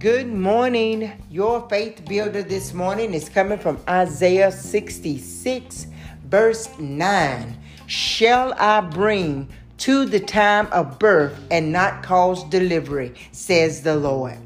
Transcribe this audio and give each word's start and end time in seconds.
Good 0.00 0.32
morning. 0.32 1.12
Your 1.28 1.68
faith 1.68 2.06
builder 2.06 2.42
this 2.42 2.72
morning 2.72 3.12
is 3.12 3.28
coming 3.28 3.58
from 3.58 3.78
Isaiah 3.86 4.50
66, 4.50 5.88
verse 6.24 6.70
9. 6.78 7.58
Shall 7.86 8.54
I 8.54 8.80
bring 8.80 9.50
to 9.76 10.06
the 10.06 10.18
time 10.18 10.68
of 10.72 10.98
birth 10.98 11.38
and 11.50 11.70
not 11.70 12.02
cause 12.02 12.44
delivery, 12.44 13.12
says 13.32 13.82
the 13.82 13.94
Lord. 13.94 14.38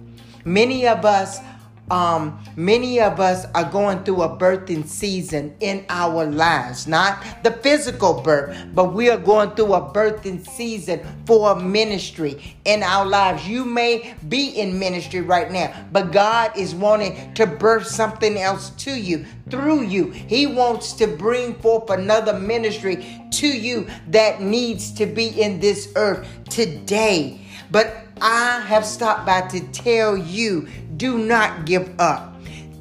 Many 0.45 0.89
of 0.89 1.05
us 1.05 1.39
um, 1.91 2.43
many 2.57 3.01
of 3.01 3.21
us 3.21 3.45
are 3.55 3.71
going 3.71 4.05
through 4.05 4.23
a 4.23 4.37
birthing 4.37 4.87
season 4.87 5.55
in 5.61 5.85
our 5.89 6.25
lives, 6.25 6.87
not 6.87 7.23
the 7.43 7.51
physical 7.51 8.23
birth, 8.23 8.57
but 8.75 8.95
we 8.95 9.11
are 9.11 9.19
going 9.19 9.51
through 9.51 9.75
a 9.75 9.93
birthing 9.93 10.47
season 10.47 11.01
for 11.27 11.55
ministry 11.57 12.57
in 12.65 12.83
our 12.83 13.05
lives. 13.05 13.47
You 13.47 13.65
may 13.65 14.15
be 14.29 14.49
in 14.49 14.79
ministry 14.79 15.21
right 15.21 15.51
now, 15.51 15.75
but 15.93 16.11
God 16.11 16.57
is 16.57 16.75
wanting 16.75 17.35
to 17.35 17.47
birth 17.47 17.87
something 17.87 18.39
else 18.39 18.71
to 18.71 18.93
you 18.93 19.27
through 19.51 19.83
you. 19.83 20.11
He 20.11 20.47
wants 20.47 20.95
to 20.95 21.07
bring 21.07 21.55
forth 21.57 21.91
another 21.91 22.39
ministry 22.39 23.25
to 23.33 23.47
you 23.47 23.87
that 24.09 24.41
needs 24.41 24.91
to 24.93 25.07
be 25.07 25.29
in 25.41 25.61
this 25.61 25.93
earth 25.97 26.27
today. 26.49 27.41
But 27.71 28.05
I 28.21 28.61
have 28.61 28.85
stopped 28.87 29.27
by 29.27 29.43
to 29.49 29.61
tell 29.73 30.17
you 30.17 30.69
do 30.97 31.19
not 31.19 31.67
give 31.67 31.89
up. 31.99 32.35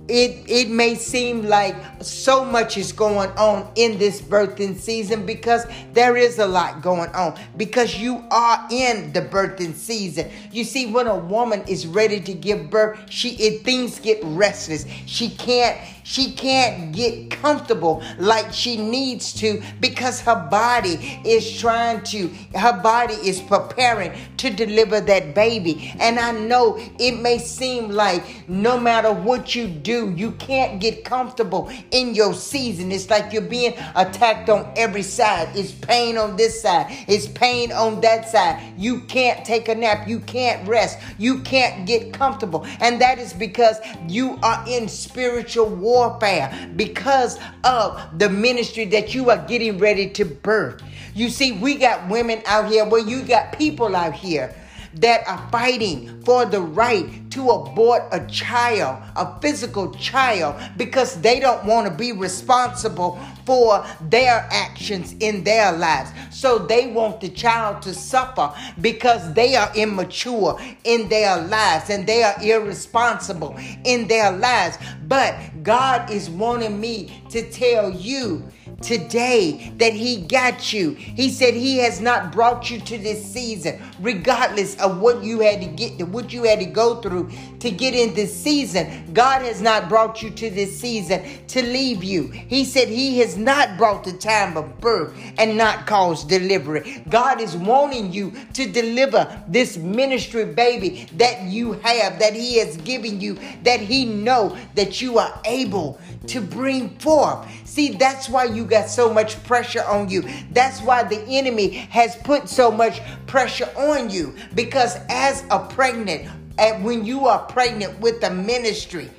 It, 0.09 0.44
it 0.49 0.70
may 0.70 0.95
seem 0.95 1.44
like 1.44 1.77
so 2.02 2.44
much 2.44 2.77
is 2.77 2.91
going 2.91 3.30
on 3.31 3.71
in 3.76 3.98
this 3.98 4.21
birthing 4.21 4.76
season 4.76 5.26
because 5.26 5.66
there 5.94 6.18
is 6.18 6.40
a 6.40 6.45
lot 6.45 6.81
going 6.81 7.09
on 7.12 7.40
because 7.55 7.98
you 7.98 8.21
are 8.30 8.68
in 8.70 9.13
the 9.13 9.21
birthing 9.21 9.73
season. 9.73 10.29
You 10.51 10.65
see, 10.65 10.88
when 10.88 11.07
a 11.07 11.18
woman 11.18 11.63
is 11.70 11.88
ready 11.88 12.20
to 12.20 12.34
give 12.34 12.70
birth, 12.70 12.99
she 13.10 13.29
it, 13.35 13.63
things 13.63 13.98
get 13.99 14.20
restless. 14.23 14.85
She 15.05 15.29
can't 15.29 15.79
she 16.04 16.34
can't 16.34 16.91
get 16.93 17.32
comfortable 17.32 18.04
like 18.20 18.54
she 18.54 18.77
needs 18.77 19.34
to 19.34 19.62
because 19.79 20.21
her 20.21 20.48
body 20.49 21.21
is 21.26 21.60
trying 21.60 22.04
to, 22.04 22.27
her 22.55 22.79
body 22.82 23.15
is 23.15 23.41
preparing 23.41 24.12
to 24.37 24.49
deliver 24.49 24.99
that 25.01 25.34
baby. 25.34 25.93
And 25.99 26.20
I 26.20 26.32
know 26.32 26.77
it 26.99 27.20
may 27.20 27.37
seem 27.37 27.90
like 27.90 28.48
no 28.49 28.79
matter 28.79 29.12
what 29.12 29.55
you 29.55 29.68
do, 29.68 30.13
you 30.15 30.32
can't 30.34 30.79
get 30.79 31.05
comfortable 31.05 31.71
in 31.91 32.13
your 32.13 32.34
season. 32.34 32.91
It's 32.91 33.10
like 33.10 33.32
you're 33.32 33.41
being 33.41 33.73
attacked 33.95 34.49
on 34.49 34.71
every 34.76 35.04
side. 35.04 35.49
It's 35.55 35.71
pain 35.71 36.17
on 36.17 36.35
this 36.35 36.62
side, 36.62 36.88
it's 37.07 37.27
pain 37.27 37.71
on 37.71 38.01
that 38.01 38.27
side. 38.27 38.73
You 38.77 39.01
can't 39.01 39.45
take 39.45 39.70
a 39.70 39.76
nap, 39.76 40.07
you 40.07 40.20
can't 40.20 40.67
rest, 40.67 40.99
you 41.17 41.40
can't 41.41 41.85
get 41.85 42.13
comfortable. 42.13 42.65
And 42.79 42.99
that 43.01 43.20
is 43.20 43.34
because 43.34 43.77
you 44.07 44.38
are 44.43 44.63
in 44.67 44.88
spiritual 44.88 45.70
war 45.70 45.93
warfare 45.94 46.72
because 46.76 47.40
of 47.63 48.02
the 48.18 48.30
ministry 48.30 48.86
that 48.86 49.13
you 49.13 49.30
are 49.30 49.46
getting 49.46 49.77
ready 49.77 50.10
to 50.10 50.26
birth. 50.26 50.82
You 51.13 51.30
see, 51.30 51.52
we 51.52 51.76
got 51.76 52.10
women 52.10 52.41
out 52.48 52.72
here, 52.72 52.85
well, 52.85 53.08
you 53.08 53.22
got 53.22 53.58
people 53.58 53.96
out 53.96 54.13
here 54.13 54.54
that 54.96 55.27
are 55.27 55.48
fighting 55.52 56.22
for 56.24 56.46
the 56.46 56.62
right 56.62 57.30
to 57.32 57.49
abort 57.49 58.04
a 58.12 58.26
child, 58.27 59.02
a 59.16 59.40
physical 59.41 59.91
child, 59.96 60.62
because 60.77 61.20
they 61.22 61.40
don't 61.40 61.66
want 61.66 61.88
to 61.88 61.94
be 61.94 62.12
responsible 62.12 63.20
for 63.46 63.85
their 64.09 64.47
actions 64.52 65.16
in 65.19 65.44
their 65.44 65.72
lives. 65.74 66.12
So 66.31 66.59
they 66.59 66.88
want 66.88 67.22
the 67.22 67.30
child 67.30 67.81
to 67.84 67.94
suffer 67.94 68.53
because 68.81 69.34
they 69.34 69.56
are 69.56 69.72
immature 69.75 70.59
in 70.84 71.09
their 71.09 71.41
lives 71.41 71.90
and 71.90 72.06
they 72.07 72.24
are 72.24 72.41
irresponsible 72.41 73.56
in 73.84 74.07
their 74.07 74.31
lives. 74.31 74.78
But 75.07 75.63
God 75.63 76.09
is 76.09 76.29
wanting 76.29 76.79
me 76.79 77.23
to 77.29 77.50
tell 77.50 77.90
you 77.90 78.44
today 78.81 79.72
that 79.78 79.94
He 79.94 80.22
got 80.22 80.73
you. 80.73 80.91
He 80.91 81.29
said 81.29 81.53
He 81.53 81.78
has 81.79 82.01
not 82.01 82.31
brought 82.31 82.69
you 82.69 82.79
to 82.79 82.97
this 82.97 83.23
season, 83.23 83.81
regardless 84.00 84.79
of 84.79 85.00
what 85.00 85.23
you 85.23 85.39
had 85.41 85.61
to 85.61 85.67
get 85.67 85.97
to, 86.00 86.06
what 86.06 86.34
you 86.34 86.44
had 86.44 86.59
to 86.59 86.66
go 86.66 87.01
through 87.01 87.31
to 87.59 87.72
get 87.72 87.94
in 87.94 88.13
this 88.13 88.35
season. 88.35 89.13
God 89.13 89.41
has 89.41 89.61
not 89.61 89.89
brought 89.89 90.22
you 90.22 90.29
to 90.31 90.50
this 90.50 90.78
season 90.78 91.23
to 91.47 91.61
leave 91.61 92.03
you. 92.03 92.28
He 92.28 92.66
said 92.66 92.88
He 92.88 93.19
has 93.19 93.38
not 93.38 93.78
brought 93.78 94.03
the 94.03 94.13
time 94.13 94.57
of 94.57 94.79
birth 94.79 95.16
and 95.38 95.57
not 95.57 95.85
caused 95.88 96.29
delivery. 96.29 97.03
God 97.09 97.40
is 97.40 97.55
wanting 97.55 98.11
you 98.11 98.34
to 98.53 98.69
deliver 98.72 99.44
this 99.47 99.78
ministry 99.78 100.45
baby 100.45 101.07
that 101.17 101.44
you 101.44 101.73
have, 101.73 102.19
that 102.19 102.34
He 102.34 102.57
has 102.59 102.78
given 102.78 103.22
you, 103.22 103.38
that 103.63 103.79
He 103.79 104.05
know 104.05 104.57
that 104.75 105.01
you 105.01 105.19
are 105.19 105.41
able 105.45 106.00
to 106.28 106.41
bring 106.41 106.90
forth. 107.00 107.47
See, 107.66 107.90
that's 107.94 108.29
why 108.29 108.45
you 108.45 108.62
got 108.66 108.90
so 108.90 109.13
much 109.13 109.41
pressure 109.44 109.84
on 109.84 110.09
you. 110.09 110.24
That's 110.51 110.81
why 110.81 111.03
the 111.03 111.22
enemy 111.28 111.69
has 111.69 112.16
put 112.18 112.50
so 112.50 112.72
much 112.72 113.01
pressure 113.28 113.69
on 113.78 114.09
you. 114.09 114.35
Because 114.56 114.97
as 115.09 115.44
a 115.51 115.59
pregnant, 115.59 116.29
and 116.57 116.84
when 116.84 117.06
you 117.06 117.28
are 117.28 117.40
pregnant 117.47 118.00
with 118.00 118.22
the 118.22 118.29
ministry, 118.29 119.09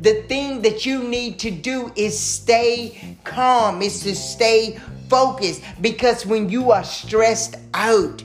the 0.00 0.22
thing 0.22 0.62
that 0.62 0.86
you 0.86 1.02
need 1.02 1.38
to 1.40 1.50
do 1.50 1.92
is 1.94 2.18
stay 2.18 3.16
calm, 3.24 3.82
is 3.82 4.02
to 4.02 4.14
stay 4.14 4.80
focused. 5.08 5.62
Because 5.80 6.24
when 6.24 6.48
you 6.48 6.70
are 6.70 6.84
stressed 6.84 7.56
out 7.74 8.22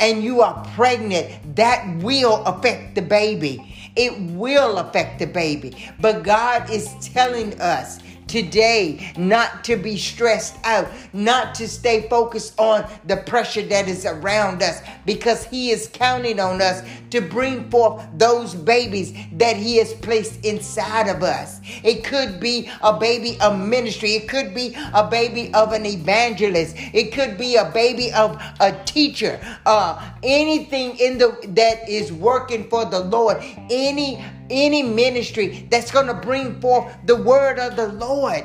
and 0.00 0.24
you 0.24 0.40
are 0.40 0.64
pregnant, 0.74 1.56
that 1.56 1.86
will 1.98 2.42
affect 2.44 2.94
the 2.94 3.02
baby. 3.02 3.68
It 3.94 4.18
will 4.32 4.78
affect 4.78 5.18
the 5.18 5.26
baby. 5.26 5.76
But 6.00 6.22
God 6.22 6.70
is 6.70 6.94
telling 7.00 7.60
us 7.60 7.98
today 8.32 9.12
not 9.18 9.62
to 9.62 9.76
be 9.76 9.94
stressed 9.94 10.56
out, 10.64 10.88
not 11.12 11.54
to 11.54 11.68
stay 11.68 12.08
focused 12.08 12.58
on 12.58 12.90
the 13.04 13.18
pressure 13.18 13.60
that 13.60 13.88
is 13.88 14.06
around 14.06 14.62
us 14.62 14.80
because 15.04 15.44
He 15.44 15.70
is 15.70 15.90
counting 15.92 16.40
on 16.40 16.62
us 16.62 16.82
to 17.10 17.20
bring 17.20 17.70
forth 17.70 18.02
those 18.16 18.54
babies 18.54 19.12
that 19.34 19.56
He 19.56 19.76
has 19.76 19.92
placed 19.92 20.42
inside 20.46 21.08
of 21.08 21.22
us. 21.22 21.60
It 21.84 22.04
could 22.04 22.40
be 22.40 22.70
a 22.80 22.98
baby 22.98 23.36
of 23.42 23.58
ministry, 23.58 24.12
it 24.12 24.30
could 24.30 24.54
be 24.54 24.74
a 24.94 25.06
baby 25.06 25.52
of 25.52 25.72
an 25.72 25.84
evangelist, 25.84 26.74
it 26.78 27.12
could 27.12 27.36
be 27.36 27.56
a 27.56 27.70
baby 27.70 28.10
of 28.14 28.42
a 28.60 28.72
teacher, 28.86 29.38
uh, 29.66 30.10
anything 30.22 30.96
in 30.98 31.18
the 31.18 31.36
that 31.48 31.86
is 31.86 32.10
working 32.10 32.66
for 32.70 32.86
the 32.86 33.00
Lord, 33.00 33.42
any 33.70 34.24
any 34.52 34.82
ministry 34.82 35.66
that's 35.70 35.90
going 35.90 36.06
to 36.06 36.14
bring 36.14 36.60
forth 36.60 36.94
the 37.06 37.16
word 37.16 37.58
of 37.58 37.76
the 37.76 37.88
Lord. 37.88 38.44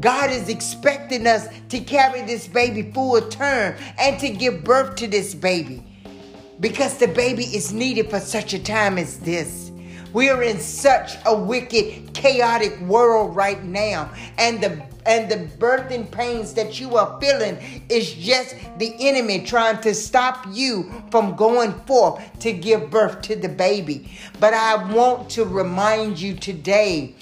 God 0.00 0.30
is 0.30 0.48
expecting 0.48 1.26
us 1.26 1.48
to 1.68 1.80
carry 1.80 2.22
this 2.22 2.48
baby 2.48 2.90
full 2.92 3.20
term 3.28 3.76
and 3.98 4.18
to 4.20 4.30
give 4.30 4.64
birth 4.64 4.96
to 4.96 5.06
this 5.06 5.34
baby 5.34 5.82
because 6.60 6.98
the 6.98 7.08
baby 7.08 7.44
is 7.44 7.72
needed 7.72 8.10
for 8.10 8.20
such 8.20 8.54
a 8.54 8.58
time 8.58 8.98
as 8.98 9.18
this. 9.20 9.70
We 10.14 10.28
are 10.28 10.44
in 10.44 10.60
such 10.60 11.16
a 11.26 11.36
wicked, 11.36 12.14
chaotic 12.14 12.80
world 12.82 13.34
right 13.34 13.62
now, 13.64 14.12
and 14.38 14.62
the 14.62 14.80
and 15.06 15.30
the 15.30 15.48
birthing 15.58 16.10
pains 16.10 16.54
that 16.54 16.80
you 16.80 16.96
are 16.96 17.20
feeling 17.20 17.58
is 17.90 18.14
just 18.14 18.56
the 18.78 18.94
enemy 19.00 19.44
trying 19.44 19.82
to 19.82 19.92
stop 19.92 20.46
you 20.50 20.90
from 21.10 21.34
going 21.34 21.72
forth 21.80 22.22
to 22.38 22.52
give 22.52 22.90
birth 22.90 23.20
to 23.22 23.36
the 23.36 23.48
baby. 23.48 24.16
But 24.40 24.54
I 24.54 24.92
want 24.94 25.28
to 25.30 25.44
remind 25.44 26.18
you 26.20 26.34
today 26.34 27.16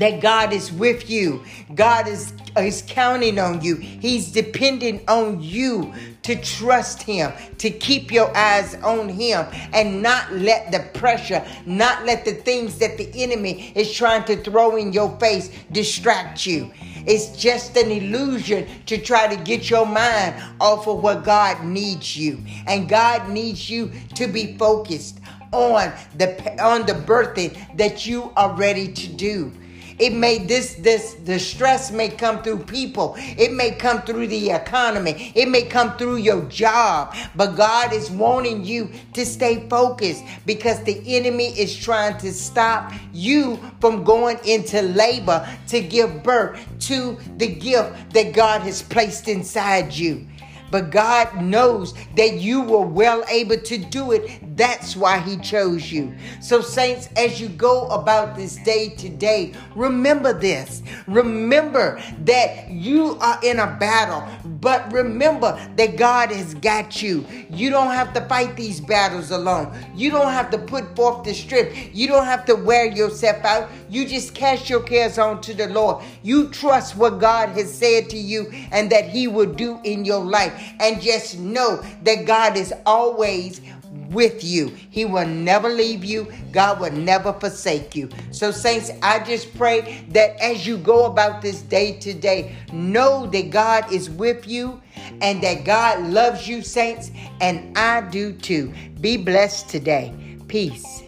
that 0.00 0.20
God 0.20 0.52
is 0.52 0.72
with 0.72 1.08
you. 1.10 1.42
God 1.74 2.08
is, 2.08 2.32
is 2.56 2.82
counting 2.86 3.38
on 3.38 3.60
you. 3.60 3.76
He's 3.76 4.32
depending 4.32 5.04
on 5.08 5.42
you 5.42 5.92
to 6.22 6.36
trust 6.36 7.02
Him, 7.02 7.32
to 7.58 7.70
keep 7.70 8.10
your 8.10 8.34
eyes 8.36 8.74
on 8.76 9.08
Him, 9.08 9.46
and 9.72 10.02
not 10.02 10.32
let 10.32 10.72
the 10.72 10.80
pressure, 10.98 11.46
not 11.66 12.04
let 12.06 12.24
the 12.24 12.32
things 12.32 12.78
that 12.78 12.96
the 12.96 13.10
enemy 13.22 13.72
is 13.74 13.92
trying 13.92 14.24
to 14.24 14.36
throw 14.36 14.76
in 14.76 14.92
your 14.92 15.16
face 15.18 15.50
distract 15.70 16.46
you. 16.46 16.70
It's 17.06 17.36
just 17.36 17.76
an 17.76 17.90
illusion 17.90 18.66
to 18.86 18.98
try 18.98 19.34
to 19.34 19.42
get 19.42 19.70
your 19.70 19.86
mind 19.86 20.42
off 20.60 20.86
of 20.86 21.02
what 21.02 21.24
God 21.24 21.64
needs 21.64 22.16
you. 22.16 22.38
And 22.66 22.88
God 22.88 23.28
needs 23.28 23.68
you 23.70 23.90
to 24.16 24.26
be 24.26 24.56
focused 24.56 25.20
on 25.52 25.92
the 26.16 26.62
on 26.62 26.86
the 26.86 26.92
birthing 26.92 27.76
that 27.76 28.06
you 28.06 28.32
are 28.36 28.54
ready 28.54 28.92
to 28.92 29.08
do. 29.08 29.52
It 30.00 30.14
may 30.14 30.38
this 30.38 30.74
this 30.74 31.14
the 31.24 31.38
stress 31.38 31.92
may 31.92 32.08
come 32.08 32.42
through 32.42 32.64
people. 32.64 33.14
It 33.18 33.52
may 33.52 33.72
come 33.72 34.02
through 34.02 34.28
the 34.28 34.50
economy. 34.50 35.32
It 35.34 35.48
may 35.48 35.62
come 35.62 35.96
through 35.98 36.16
your 36.16 36.42
job. 36.46 37.14
But 37.36 37.56
God 37.56 37.92
is 37.92 38.10
wanting 38.10 38.64
you 38.64 38.90
to 39.12 39.26
stay 39.26 39.68
focused 39.68 40.24
because 40.46 40.82
the 40.84 41.02
enemy 41.16 41.48
is 41.48 41.76
trying 41.76 42.16
to 42.18 42.32
stop 42.32 42.92
you 43.12 43.58
from 43.80 44.02
going 44.02 44.38
into 44.44 44.80
labor 44.80 45.46
to 45.68 45.80
give 45.80 46.22
birth 46.22 46.58
to 46.88 47.18
the 47.36 47.46
gift 47.48 48.14
that 48.14 48.32
God 48.32 48.62
has 48.62 48.82
placed 48.82 49.28
inside 49.28 49.92
you. 49.92 50.26
But 50.70 50.90
God 50.90 51.42
knows 51.42 51.94
that 52.16 52.34
you 52.34 52.62
were 52.62 52.86
well 52.86 53.24
able 53.28 53.58
to 53.58 53.78
do 53.78 54.12
it 54.12 54.49
That's 54.60 54.94
why 54.94 55.20
He 55.20 55.38
chose 55.38 55.90
you. 55.90 56.12
So, 56.42 56.60
saints, 56.60 57.08
as 57.16 57.40
you 57.40 57.48
go 57.48 57.86
about 57.86 58.36
this 58.36 58.56
day 58.56 58.90
today, 58.90 59.54
remember 59.74 60.38
this. 60.38 60.82
Remember 61.06 61.98
that 62.26 62.68
you 62.68 63.16
are 63.22 63.40
in 63.42 63.58
a 63.58 63.78
battle, 63.80 64.22
but 64.60 64.92
remember 64.92 65.58
that 65.76 65.96
God 65.96 66.30
has 66.30 66.52
got 66.52 67.00
you. 67.00 67.24
You 67.48 67.70
don't 67.70 67.92
have 67.92 68.12
to 68.12 68.20
fight 68.26 68.54
these 68.54 68.82
battles 68.82 69.30
alone. 69.30 69.74
You 69.94 70.10
don't 70.10 70.30
have 70.30 70.50
to 70.50 70.58
put 70.58 70.94
forth 70.94 71.24
the 71.24 71.32
strength. 71.32 71.94
You 71.94 72.08
don't 72.08 72.26
have 72.26 72.44
to 72.44 72.54
wear 72.54 72.84
yourself 72.84 73.42
out. 73.46 73.70
You 73.88 74.04
just 74.04 74.34
cast 74.34 74.68
your 74.68 74.82
cares 74.82 75.16
on 75.16 75.40
to 75.40 75.54
the 75.54 75.68
Lord. 75.68 76.04
You 76.22 76.48
trust 76.48 76.96
what 76.96 77.18
God 77.18 77.48
has 77.56 77.72
said 77.72 78.10
to 78.10 78.18
you 78.18 78.52
and 78.72 78.92
that 78.92 79.08
He 79.08 79.26
will 79.26 79.54
do 79.54 79.80
in 79.84 80.04
your 80.04 80.22
life. 80.22 80.52
And 80.80 81.00
just 81.00 81.38
know 81.38 81.82
that 82.02 82.26
God 82.26 82.58
is 82.58 82.74
always 82.84 83.62
with 84.10 84.44
you. 84.44 84.68
He 84.90 85.04
will 85.04 85.26
never 85.26 85.68
leave 85.68 86.04
you. 86.04 86.30
God 86.52 86.80
will 86.80 86.92
never 86.92 87.32
forsake 87.32 87.94
you. 87.94 88.08
So, 88.30 88.50
saints, 88.50 88.90
I 89.02 89.20
just 89.20 89.54
pray 89.56 90.04
that 90.10 90.36
as 90.40 90.66
you 90.66 90.76
go 90.76 91.06
about 91.06 91.42
this 91.42 91.62
day 91.62 91.98
today, 91.98 92.56
know 92.72 93.26
that 93.26 93.50
God 93.50 93.92
is 93.92 94.10
with 94.10 94.46
you 94.46 94.80
and 95.20 95.42
that 95.42 95.64
God 95.64 96.02
loves 96.04 96.48
you, 96.48 96.62
saints, 96.62 97.10
and 97.40 97.76
I 97.76 98.00
do 98.02 98.32
too. 98.32 98.72
Be 99.00 99.16
blessed 99.16 99.68
today. 99.68 100.14
Peace. 100.48 101.02